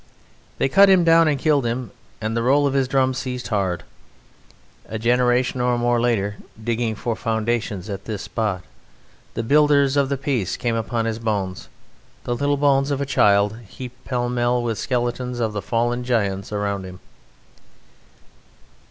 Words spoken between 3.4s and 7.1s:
hard. A generation or more later, digging